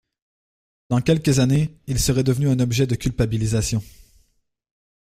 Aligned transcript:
Dans 0.89 0.99
quelques 0.99 1.37
années, 1.37 1.77
il 1.85 1.99
serait 1.99 2.23
devenu 2.23 2.49
un 2.49 2.59
objet 2.59 2.87
de 2.87 2.95
culpabilisation. 2.95 3.83